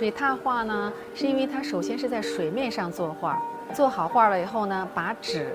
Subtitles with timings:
[0.00, 3.38] 水拓画呢，是因为它首先是在水面上作画，
[3.74, 5.54] 做好画了以后呢，把纸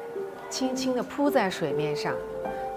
[0.52, 2.14] 轻轻地铺在水面上，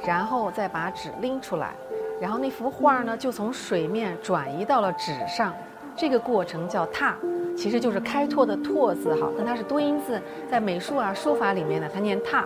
[0.02, 1.74] 然后再把纸拎出来，
[2.22, 5.54] 然后那幅画呢就从水面转移到了纸上，
[5.94, 7.14] 这个过程叫拓，
[7.54, 10.18] 其实就是开拓的拓字哈，但它是多音字，
[10.50, 12.42] 在美术啊书法里面呢，它念拓，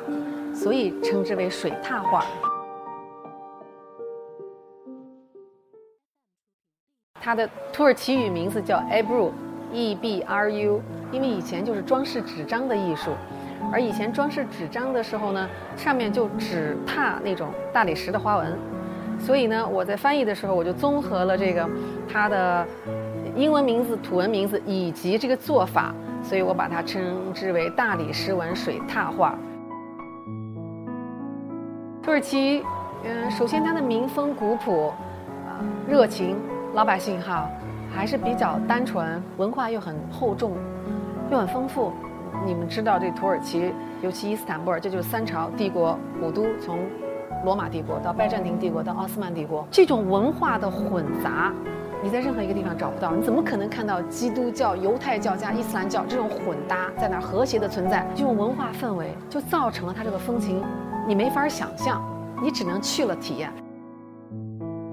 [0.53, 2.27] 所以称之为水拓画。
[7.25, 13.12] 它的土耳其语名字叫 Ebru，E B R U，因为以前就是装饰纸张的艺术，
[13.71, 18.59] 而以前装饰纸张的时候呢，上面就只拓那种大理石的花纹，
[19.21, 21.71] 所以呢，我在翻译的时候我就综合了这个
[22.12, 22.67] 它的
[23.37, 29.39] 英文名字、土文名字以及这个做法，所以我把它称之为大理石纹水拓画。
[32.03, 32.65] 土耳其，
[33.05, 34.89] 嗯，首先它的民风古朴，
[35.47, 36.37] 啊，热情。
[36.75, 37.51] 老百姓哈
[37.95, 40.53] 还是比较单纯，文化又很厚重，
[41.31, 41.92] 又很丰富。
[42.47, 46.78] 你们知道这土耳其，尤其伊斯坦布尔，这就是三朝帝国古都，从
[47.45, 51.53] 罗马帝国到拜占庭帝国到奥斯曼帝国，这种文化的混杂，
[52.03, 53.15] 你在任何一个地方找不到。
[53.15, 58.06] 你怎么可能看到基督教、犹太教加伊斯兰教这种混搭在那和谐的存在？
[58.15, 60.62] 这种文化氛围就造成了它这个风情，
[61.06, 62.03] 你没法想象，
[62.43, 63.53] 你只能去了体验。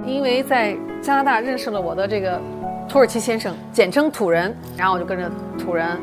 [0.05, 2.39] 因为在加拿大认识了我的这个
[2.87, 5.97] 土耳其先生，简称土人，然后我就跟着土人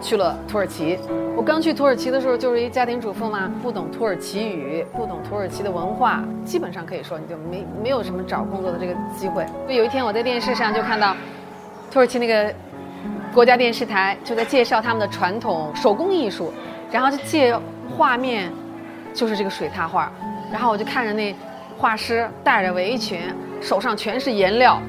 [0.00, 0.98] 去了土耳其。
[1.36, 9.46] 我刚去土耳其的时候就是一家庭主妇嘛，不懂土耳其语，不懂土耳其的文化，基本上可以说你就没没有什么找工作的这个机会。
[9.68, 11.14] 就有一天我在电视上就看到
[11.90, 12.52] 土耳其那个
[13.32, 16.52] 国家电视台就在介绍他们的传统手工艺术，
[16.90, 17.56] 然后就借
[17.96, 18.50] 画面
[19.14, 20.10] 就是这个水拓画，
[20.50, 21.34] 然后我就看着那。
[21.76, 23.20] 画师戴着围裙，
[23.60, 24.80] 手上全是颜料，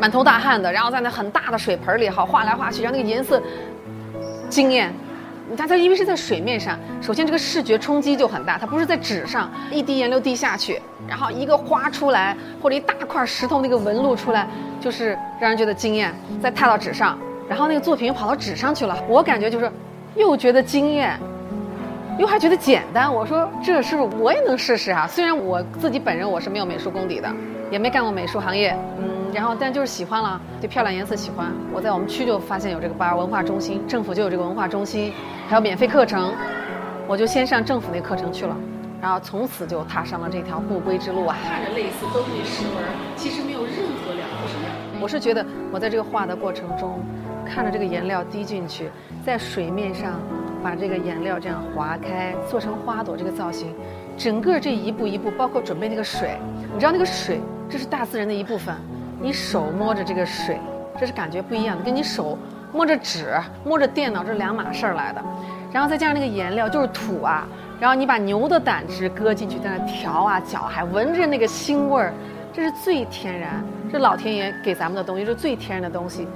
[0.00, 3.42] 满头大汗的，然后在那很大的水盆里好画来画去，然后那个颜色
[4.48, 4.92] 惊艳。
[5.50, 14.46] 你看，它因为是在水面上，首先这个视觉冲击就很大，它不是在纸上，一滴颜料滴下去，然后一个花出来，或者一大块石头那个纹路出来，
[14.80, 16.14] 就是让人觉得惊艳。
[16.40, 19.70] 再踏到纸上，然后那个作品又跑到纸上去了，我感觉就是
[20.16, 21.18] 又觉得惊艳。
[22.18, 25.06] 又还觉得简单，我说这是不是我也能试试啊？
[25.06, 27.28] 虽然我自己本人我是没有美术功底的，
[27.70, 31.50] 也没干过美术行业，嗯，然后但就是喜欢了，对漂亮颜色喜欢。
[31.72, 35.12] 我在我们区就发现有这个班文化中心，政府就有这个文化中心，
[35.48, 36.34] 还有免费课程，
[37.08, 38.54] 我就先上政府那课程去了，
[39.00, 41.36] 然后从此就踏上了这条不归之路啊。
[41.48, 42.84] 看着类似都对石纹，
[43.16, 43.74] 其实没有任
[44.04, 45.00] 何两样。
[45.00, 47.00] 我是觉得我在这个画的过程中，
[47.44, 48.90] 看着这个颜料滴进去，
[49.24, 50.20] 在水面上。
[50.62, 53.74] 把这个颜料这样划开，做成花朵这个造型，
[54.16, 56.38] 整个这一步一步，包括准备那个水，
[56.72, 58.74] 你知道那个水，这是大自然的一部分，
[59.20, 60.58] 你手摸着这个水，
[60.98, 62.38] 这是感觉不一样的，跟你手
[62.72, 63.34] 摸着纸、
[63.64, 65.22] 摸着电脑这是两码事儿来的。
[65.72, 67.46] 然后再加上那个颜料就是土啊，
[67.80, 72.12] 然后你把牛的胆汁搁进去，在那调啊搅，还闻着那个腥味儿，
[72.52, 76.28] 这是最天然，这老天爷给咱们的东西是最天然的东西。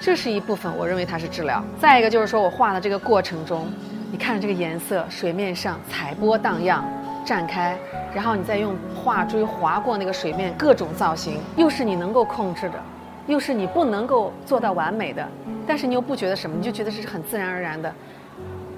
[0.00, 1.64] 这是一部分，我认为它是治疗。
[1.80, 3.66] 再一个就是说我画的这个过程中，
[4.12, 6.84] 你看这个颜色，水面上彩波荡漾，
[7.24, 7.78] 绽开，
[8.14, 12.78] 然后你再用画锥划过那个水面，各种造型，又是你能够控制的，
[13.26, 15.26] 又是你不能够做到完美的，
[15.66, 17.90] 但是你又不觉得什么，你就觉得这是很自然而然的。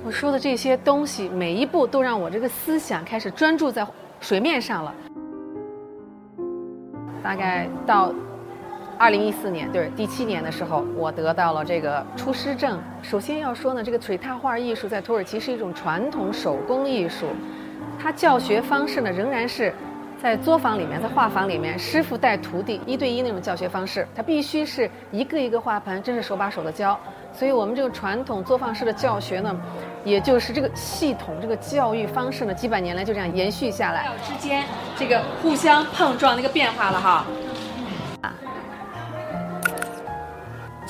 [0.04, 3.84] 我说的这些东西，每一步都让我这个思想开始专注在
[4.20, 4.94] 水面上了。
[7.20, 8.14] 大概到。
[8.98, 12.80] 二零一四年，对第七年的时候，我得到了这个出师证。
[13.02, 17.26] 首先要说呢，这个水踏画艺术在土耳其是一种传统手工艺术，
[18.00, 19.74] 它教学方式呢仍然是
[20.22, 24.08] 在作坊里面，在画坊里面，师傅带徒弟一对一那种教学方式。
[24.14, 26.98] 它必须是一个一个画盆，真是手把手的教。
[27.34, 29.54] 所以我们这个传统作坊式的教学呢，
[30.04, 34.08] 也就是这个系统这个教育方式呢，几百年来就这样延续下来。
[34.26, 34.64] 之间
[34.96, 37.26] 这个互相碰撞那个变化了哈。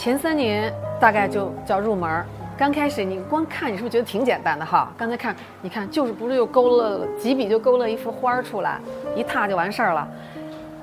[0.07, 2.25] 前三年大概就叫入门儿，
[2.57, 4.89] 刚开始你光看，你是不是觉得挺简单的哈？
[4.97, 8.79] 刚才看，你看就是不是又勾勒几笔就勾勒一幅花儿出来，
[9.17, 10.09] 一踏就完事儿了。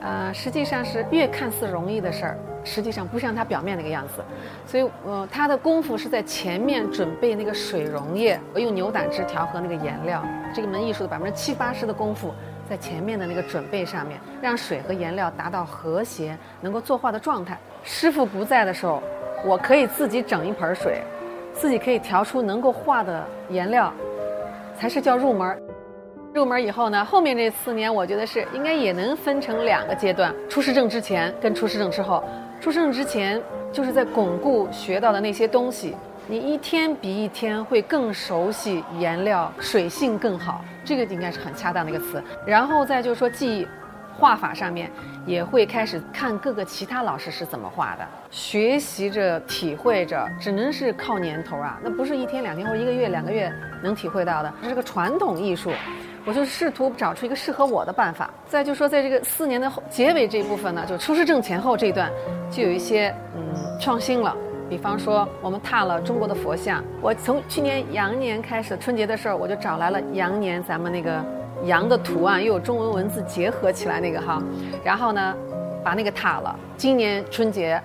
[0.02, 4.22] 呃，实际上是越看似容易的事儿，实际上不像它表面那个样子。
[4.68, 10.22] 所以，呃，他的功夫是在前面准备那个水溶液，我用牛胆汁调和那个颜料。
[10.54, 12.34] 这个门艺术的百分之七八十的功夫
[12.70, 17.58] 在前面的那个准备上面，让水和颜料达到和谐，能够作画的状态。
[17.86, 19.02] 师傅不在的时候。
[19.46, 21.02] 我可以自己整一盆水，
[21.54, 23.94] 自己可以调出能够画的颜料，
[24.78, 25.62] 才是叫入门。
[26.34, 32.24] 入门以后呢，后面这四年我觉得是应该也能分成两个阶段：出师证之前跟出师证之后。
[32.62, 33.42] 出生之前
[33.74, 35.96] 就是在巩固学到的那些东西。
[36.26, 42.24] 你一天比一天会更熟悉颜料，水性更好，这个应该是很恰当的一个词。
[42.48, 43.68] 然后再就是说记忆。
[44.18, 44.90] 画法上面
[45.26, 53.52] 也会开始看各个其他老师是怎么画的，学习着、体会着，只能是靠年头啊，那不是一天两天或者一个月两个月
[53.82, 55.72] 能体会到的，这是个传统艺术。
[56.26, 58.30] 我就试图找出一个适合我的办法。
[58.48, 62.10] 再就说，在这个四年的结尾这一部分呢，就出师证前后这一段，
[62.50, 63.42] 就有一些嗯
[63.78, 64.34] 创新了。
[64.70, 71.22] 比方说，我们踏了中国的佛像，我从去年羊年开始春节的时候，我就找来了羊年咱们那个。
[71.66, 74.42] 羊的图案又有中文文字结合起来那个哈，
[74.84, 75.36] 然后呢，
[75.84, 76.54] 把那个踏了。
[76.76, 77.82] 今年春节，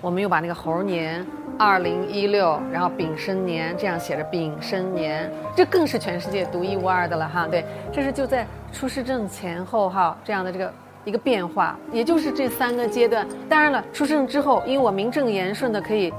[0.00, 1.24] 我们又把那个猴年
[1.58, 7.48] 二零一六，然后丙申年这样写着丙申年，这更是全世界独一无二的了哈。
[7.50, 10.70] 对，这是就在出师证前后哈这样的这个
[11.04, 13.26] 一个变化，也就是这三个阶段。
[13.48, 16.12] 当然了，出师证之后，因为我名正言顺的可以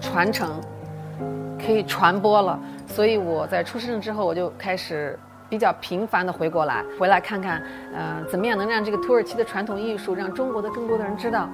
[0.00, 0.60] 传承，
[1.58, 2.56] 可以传播了，
[2.86, 5.18] 所以我在出师证之后，我就开始。
[5.48, 7.62] 比较频繁的回过来，回来看看，
[7.94, 11.48] 呃，怎么样能让这个土耳其的传统艺术，让中国的更多的人知道，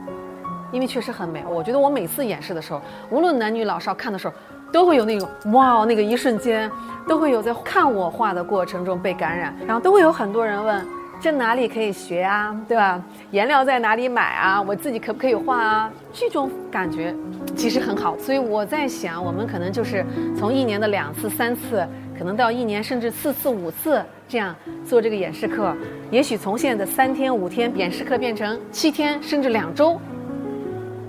[0.72, 1.44] 因为确实很美。
[1.48, 2.80] 我觉得我每次演示的时候，
[3.10, 4.34] 无论男女老少看的时候，
[4.72, 6.70] 都会有那种哇，那个一瞬间，
[7.06, 10.84] 都会有在看我画的过程中被感染，然后都会有很多人问。
[11.20, 13.00] 这哪里可以学啊，对吧？
[13.30, 14.60] 颜料在哪里买啊？
[14.60, 15.90] 我自己可不可以画啊？
[16.12, 17.14] 这种感觉
[17.56, 20.04] 其实很好，所以我在想，我们可能就是
[20.36, 24.54] 从一年的两次、三次，可能到一年甚至四次、五次这样
[24.86, 25.74] 做这个演示课。
[26.10, 30.00] 也许从现在的三天、五天演示课变成七天甚至两周，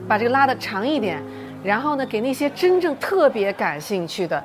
[0.07, 1.21] 把这个拉的长一点，
[1.63, 4.43] 然后呢，给那些真正特别感兴趣的，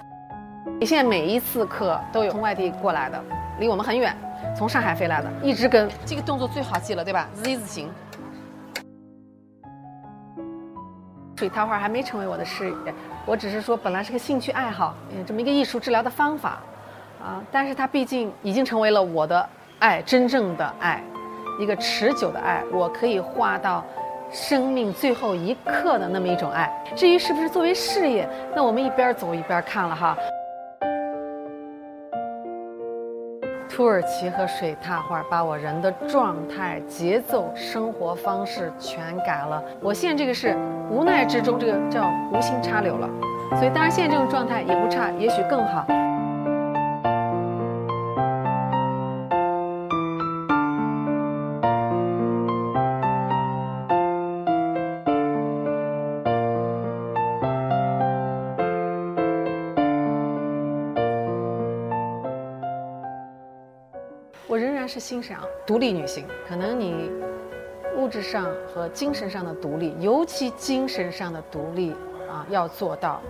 [0.78, 3.22] 你现在每一次课都有从外地过来的，
[3.58, 4.14] 离我们很远。
[4.56, 7.88] 从上海飞来的，一直跟这个动作最好记了，对吧？Z 字形。
[11.40, 12.94] 水桃花还没成为我的事业，
[13.24, 16.58] 我只是说本来是个兴趣爱好，嗯这么一个艺术治疗的方法，
[17.18, 19.48] 啊，但是它毕竟已经成为了我的
[19.78, 21.02] 爱，真正的爱，
[21.58, 23.82] 一个持久的爱，我可以画到
[24.30, 26.70] 生命最后一刻的那么一种爱。
[26.94, 30.14] 至于是不是作为事业，那我们一边走一边看了哈。
[33.70, 39.62] 土耳其和水踏画把我人的状态、节奏、生活方式全改了。
[39.80, 40.56] 我现在这个是
[40.90, 43.08] 无奈之中，这个叫无心插柳了。
[43.50, 45.86] 所以当然现在这种状态也不差，也许更好。
[64.90, 67.12] 是欣赏独立女性，可能你
[67.96, 71.92] 物质上和精神上的独立，尤其精神上的独立
[72.28, 73.22] 啊，要做到，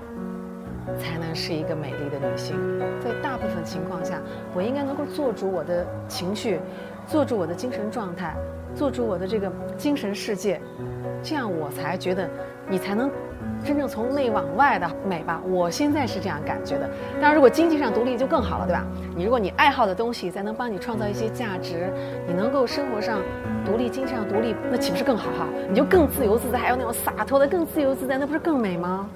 [0.99, 2.57] 才能是一个美丽的女性。
[2.99, 4.23] 在大部分情况下，
[4.55, 6.59] 我应该能够做主我的情绪，
[7.07, 8.35] 做主我的精神状态，
[8.75, 10.59] 做主我的这个精神世界，
[11.23, 12.27] 这样我才觉得
[12.71, 13.11] 你才能。
[13.65, 16.89] 真正从内往外的美吧，我现在是这样感觉的。
[17.21, 18.85] 当然，如果经济上独立就更好了，对吧？
[19.15, 21.93] 你如果你爱好的东西再能帮你创造一些价值，
[22.27, 23.20] 你能够生活上
[23.65, 25.46] 独立、经济上独立，那岂不是更好哈？
[25.69, 29.08] 你就更自由自在，还有那种洒脱的更自由自在，那不是更美吗？